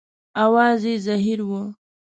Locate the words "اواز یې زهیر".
0.43-1.39